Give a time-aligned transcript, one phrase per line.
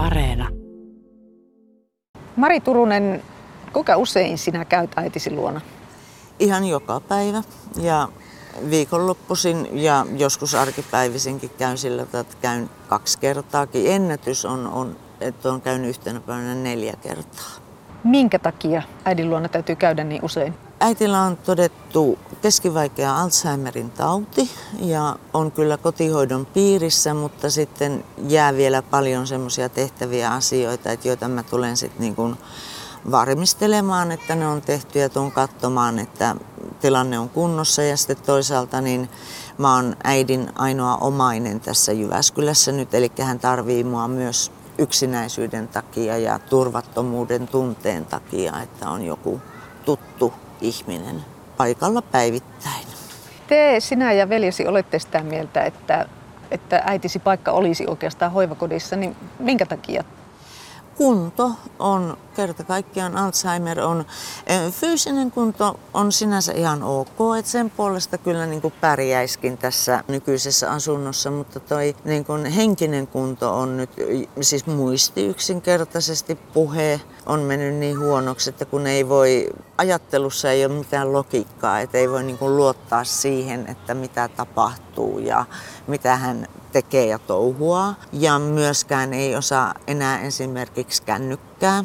[0.00, 0.48] Areena.
[2.36, 3.22] Mari Turunen,
[3.72, 5.60] kuinka usein sinä käyt äitisi luona?
[6.38, 7.42] Ihan joka päivä
[7.82, 8.08] ja
[8.70, 13.86] viikonloppuisin ja joskus arkipäivisinkin käyn sillä että käyn kaksi kertaakin.
[13.86, 17.50] Ennätys on, on että on käynyt yhtenä päivänä neljä kertaa.
[18.04, 20.54] Minkä takia äidin luona täytyy käydä niin usein?
[20.80, 24.50] Äitillä on todettu keskivaikea Alzheimerin tauti
[24.80, 31.28] ja on kyllä kotihoidon piirissä, mutta sitten jää vielä paljon semmoisia tehtäviä asioita, että joita
[31.28, 32.36] mä tulen sitten niin kuin
[33.10, 36.36] varmistelemaan, että ne on tehty ja tuon katsomaan, että
[36.80, 37.82] tilanne on kunnossa.
[37.82, 39.08] Ja sitten toisaalta niin
[39.58, 46.18] mä oon äidin ainoa omainen tässä Jyväskylässä nyt, eli hän tarvii mua myös yksinäisyyden takia
[46.18, 49.40] ja turvattomuuden tunteen takia, että on joku
[49.84, 51.24] tuttu ihminen
[51.60, 52.86] paikalla päivittäin.
[53.46, 56.06] Te, sinä ja veljesi olette sitä mieltä, että,
[56.50, 60.04] että äitisi paikka olisi oikeastaan hoivakodissa, niin minkä takia
[61.00, 64.04] kunto on kerta kaikkiaan Alzheimer on,
[64.70, 70.70] fyysinen kunto on sinänsä ihan ok, että sen puolesta kyllä niin kuin pärjäiskin tässä nykyisessä
[70.70, 73.90] asunnossa, mutta toi niin kuin henkinen kunto on nyt,
[74.40, 80.74] siis muisti yksinkertaisesti, puhe on mennyt niin huonoksi, että kun ei voi, ajattelussa ei ole
[80.74, 85.44] mitään logiikkaa, että ei voi niin kuin luottaa siihen, että mitä tapahtuu ja
[85.86, 87.94] mitä hän tekee ja touhuaa.
[88.12, 91.84] Ja myöskään ei osaa enää esimerkiksi kännykkää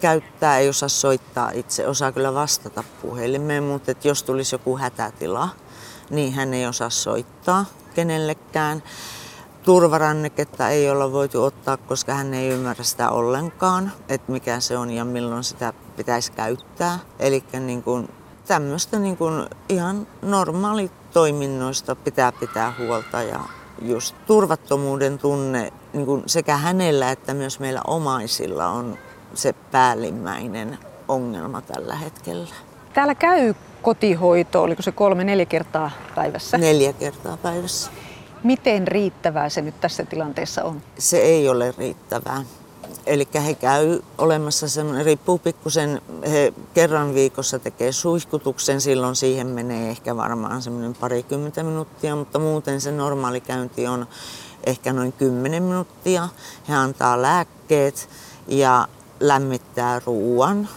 [0.00, 5.48] käyttää, ei osaa soittaa itse, osaa kyllä vastata puhelimeen, mutta että jos tulisi joku hätätila,
[6.10, 8.82] niin hän ei osaa soittaa kenellekään.
[9.62, 14.90] Turvaranneketta ei olla voitu ottaa, koska hän ei ymmärrä sitä ollenkaan, että mikä se on
[14.90, 16.98] ja milloin sitä pitäisi käyttää.
[17.18, 18.08] Eli niin kuin
[18.46, 19.18] tämmöistä niin
[19.68, 23.40] ihan normaali toiminnoista pitää pitää huolta ja
[23.82, 28.98] just turvattomuuden tunne niin kuin sekä hänellä että myös meillä omaisilla on
[29.34, 32.54] se päällimmäinen ongelma tällä hetkellä.
[32.94, 36.58] Täällä käy kotihoito, oliko se kolme, neljä kertaa päivässä?
[36.58, 37.90] Neljä kertaa päivässä.
[38.44, 40.82] Miten riittävää se nyt tässä tilanteessa on?
[40.98, 42.42] Se ei ole riittävää.
[43.06, 49.90] Eli he käy olemassa semmoinen, riippuu pikkusen, he kerran viikossa tekee suihkutuksen, silloin siihen menee
[49.90, 54.06] ehkä varmaan semmoinen parikymmentä minuuttia, mutta muuten se normaali käynti on
[54.66, 56.28] ehkä noin 10 minuuttia.
[56.68, 58.08] He antaa lääkkeet
[58.48, 58.88] ja
[59.20, 60.68] lämmittää ruoan.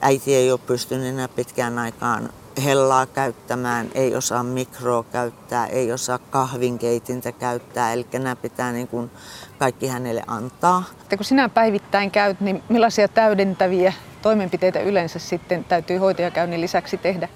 [0.00, 2.30] Äiti ei ole pystynyt enää pitkään aikaan
[2.64, 9.10] hellaa käyttämään, ei osaa mikroa käyttää, ei osaa kahvinkeitintä käyttää, eli nämä pitää niin kuin
[9.58, 10.84] kaikki hänelle antaa.
[11.10, 13.92] Ja kun sinä päivittäin käyt, niin millaisia täydentäviä
[14.22, 17.28] toimenpiteitä yleensä sitten täytyy hoitajakäynnin lisäksi tehdä?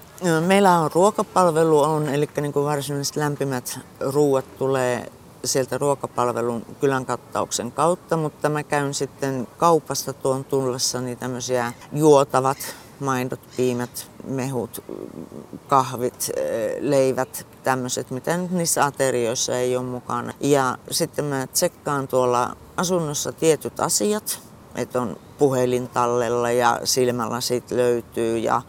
[0.47, 5.11] Meillä on ruokapalvelu, on, eli niin kuin varsinaiset lämpimät ruuat tulee
[5.45, 12.57] sieltä ruokapalvelun kylän kattauksen kautta, mutta mä käyn sitten kaupasta tuon tullessani tämmöisiä juotavat
[12.99, 14.83] maidot, piimät, mehut,
[15.67, 16.31] kahvit,
[16.79, 20.33] leivät, tämmöiset, mitä nyt niissä aterioissa ei ole mukana.
[20.39, 24.39] Ja sitten mä tsekkaan tuolla asunnossa tietyt asiat,
[24.75, 28.61] että on puhelin tallella ja silmälasit löytyy ja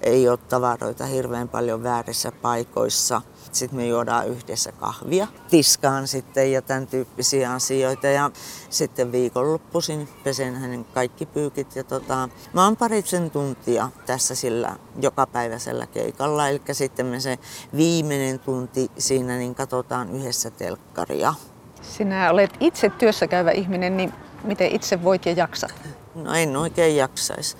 [0.00, 3.22] ei ole tavaroita hirveän paljon väärissä paikoissa.
[3.54, 8.06] Sitten me juodaan yhdessä kahvia, tiskaan sitten ja tämän tyyppisiä asioita.
[8.06, 8.30] Ja
[8.70, 11.76] sitten viikonloppuisin pesen hänen kaikki pyykit.
[11.76, 16.48] Ja tota, mä oon parisen tuntia tässä sillä jokapäiväisellä keikalla.
[16.48, 17.38] Eli sitten me se
[17.76, 21.34] viimeinen tunti siinä niin katsotaan yhdessä telkkaria.
[21.82, 24.12] Sinä olet itse työssä käyvä ihminen, niin
[24.44, 25.74] miten itse voit ja jaksat?
[26.14, 27.56] No en oikein jaksaisi.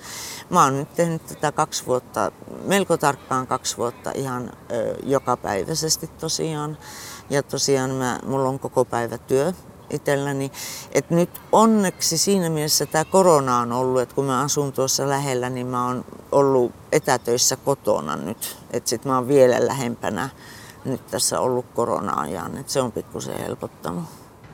[0.49, 2.31] Mä oon nyt tehnyt tätä kaksi vuotta,
[2.65, 6.77] melko tarkkaan kaksi vuotta ihan ö, jokapäiväisesti tosiaan.
[7.29, 9.53] Ja tosiaan mä, mulla on koko päivä työ
[9.89, 10.51] itselläni.
[10.91, 15.49] Et nyt onneksi siinä mielessä tämä korona on ollut, että kun mä asun tuossa lähellä,
[15.49, 18.57] niin mä oon ollut etätöissä kotona nyt.
[18.71, 20.29] Että sit mä oon vielä lähempänä
[20.85, 24.03] nyt tässä ollut korona-ajan, että se on pikkusen helpottanut.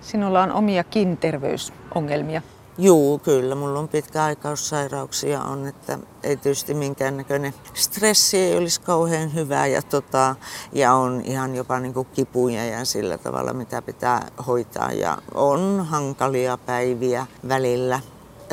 [0.02, 2.42] Sinulla on omiakin terveysongelmia.
[2.80, 3.56] Juu, kyllä.
[3.56, 10.36] Mulla on pitkäaikaussairauksia on, että ei tietysti minkäännäköinen stressi ei olisi kauhean hyvä ja, tota,
[10.74, 14.92] ja on ihan jopa niin kuin kipuja ja sillä tavalla, mitä pitää hoitaa.
[14.92, 18.00] Ja on hankalia päiviä välillä.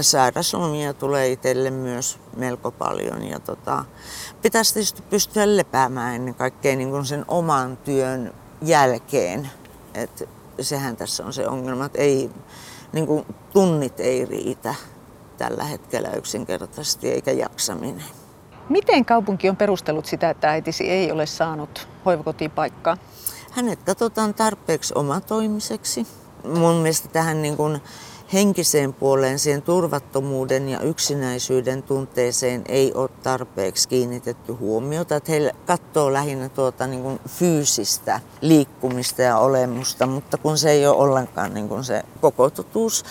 [0.00, 3.84] Sairaslomia tulee itselle myös melko paljon ja tota,
[4.42, 9.50] pitäisi tietysti pystyä lepäämään ennen kaikkea niin kuin sen oman työn jälkeen.
[9.94, 10.28] Et
[10.60, 12.30] sehän tässä on se ongelma, että ei,
[12.94, 14.74] niin kuin tunnit ei riitä
[15.38, 18.04] tällä hetkellä yksinkertaisesti eikä jaksaminen.
[18.68, 22.96] Miten kaupunki on perustellut sitä, että äitisi ei ole saanut hoivakotipaikkaa?
[23.50, 26.06] Hänet katsotaan tarpeeksi omatoimiseksi.
[26.44, 27.80] Mun mielestä tähän niin kuin
[28.32, 35.16] henkiseen puoleen, siihen turvattomuuden ja yksinäisyyden tunteeseen ei ole tarpeeksi kiinnitetty huomiota.
[35.16, 40.86] Että he katsoo lähinnä tuota niin kuin fyysistä liikkumista ja olemusta, mutta kun se ei
[40.86, 43.04] ole ollenkaan niin kuin se koko totuus.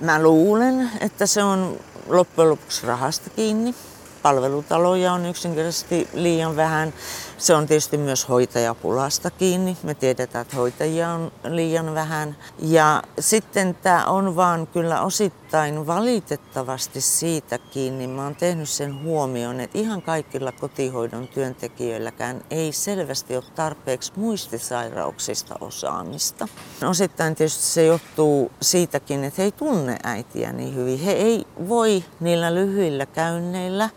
[0.00, 1.76] Mä luulen, että se on
[2.08, 3.74] loppujen lopuksi rahasta kiinni
[4.22, 6.92] palvelutaloja on yksinkertaisesti liian vähän.
[7.38, 9.76] Se on tietysti myös hoitajapulasta kiinni.
[9.82, 12.36] Me tiedetään, että hoitajia on liian vähän.
[12.58, 18.06] Ja sitten tämä on vaan kyllä osittain valitettavasti siitä kiinni.
[18.06, 25.54] Mä oon tehnyt sen huomioon, että ihan kaikilla kotihoidon työntekijöilläkään ei selvästi ole tarpeeksi muistisairauksista
[25.60, 26.48] osaamista.
[26.88, 30.98] Osittain tietysti se johtuu siitäkin, että he ei tunne äitiä niin hyvin.
[30.98, 33.90] He ei voi niillä lyhyillä käynneillä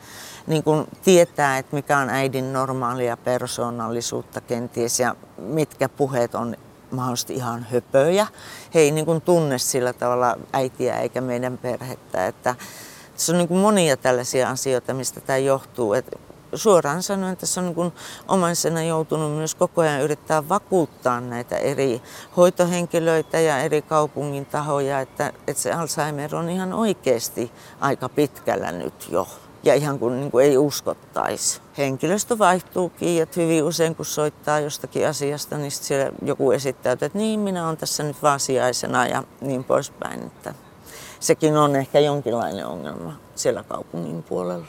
[0.48, 6.56] niin kuin tietää, että mikä on äidin normaalia persoonallisuutta kenties ja mitkä puheet on
[6.92, 8.28] mahdollisesti ihan höpöjä.
[8.74, 12.28] He ei niin kuin tunne sillä tavalla äitiä eikä meidän perhettä.
[12.28, 12.56] Että
[13.14, 15.94] tässä on niin kuin monia tällaisia asioita, mistä tämä johtuu.
[15.94, 16.06] Et
[16.54, 17.94] suoraan sanoen tässä on niin kuin
[18.28, 22.02] omaisena joutunut myös koko ajan yrittää vakuuttaa näitä eri
[22.38, 29.08] hoitohenkilöitä ja eri kaupungin tahoja, että, että se Alzheimer on ihan oikeasti aika pitkällä nyt
[29.10, 29.28] jo
[29.64, 31.62] ja ihan kuin, niin kuin ei uskottaisi.
[31.78, 37.40] Henkilöstö vaihtuukin, että hyvin usein kun soittaa jostakin asiasta, niin siellä joku esittää, että niin
[37.40, 40.24] minä olen tässä nyt vaan sijaisena ja niin poispäin.
[40.24, 40.54] Että
[41.20, 44.68] sekin on ehkä jonkinlainen ongelma siellä kaupungin puolella.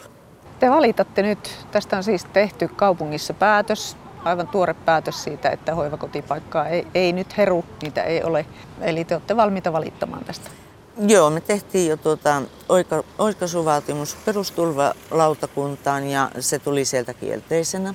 [0.60, 6.66] Te valitatte nyt, tästä on siis tehty kaupungissa päätös, aivan tuore päätös siitä, että hoivakotipaikkaa
[6.66, 8.46] ei, ei nyt heru, niitä ei ole.
[8.80, 10.50] Eli te olette valmiita valittamaan tästä.
[10.98, 17.94] Joo, me tehtiin jo tuota oika, oikaisuvaatimus perustulvalautakuntaan ja se tuli sieltä kielteisenä.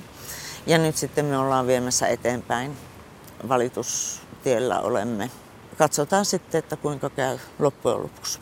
[0.66, 2.76] Ja nyt sitten me ollaan viemässä eteenpäin.
[3.48, 5.30] Valitustiellä olemme.
[5.78, 8.38] Katsotaan sitten, että kuinka käy loppujen lopuksi.